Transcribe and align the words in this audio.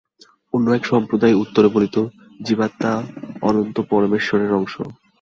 অন্য 0.53 0.67
এক 0.71 0.83
সম্প্রদায় 0.85 1.39
উত্তরে 1.43 1.67
বলিত, 1.67 1.95
জীবাত্মা 2.39 2.91
অনন্ত 3.41 3.75
পরমেশ্বরের 3.91 4.51
অংশ। 4.53 4.73